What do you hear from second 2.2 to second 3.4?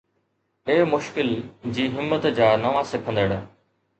جا نوان سکندڙ